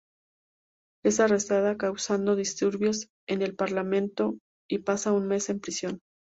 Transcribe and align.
Es 1.05 1.19
arrestada 1.19 1.77
causando 1.77 2.35
disturbios 2.35 3.09
en 3.27 3.43
el 3.43 3.55
Parlamento 3.55 4.39
y 4.67 4.79
pasa 4.79 5.11
un 5.11 5.27
mes 5.27 5.47
en 5.51 5.59
prisión. 5.59 5.99